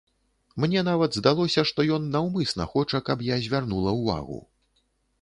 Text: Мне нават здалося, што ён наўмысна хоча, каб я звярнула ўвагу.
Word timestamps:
Мне 0.63 0.81
нават 0.87 1.17
здалося, 1.19 1.61
што 1.71 1.87
ён 1.99 2.09
наўмысна 2.17 2.69
хоча, 2.75 3.05
каб 3.11 3.25
я 3.33 3.41
звярнула 3.47 3.97
ўвагу. 4.03 4.45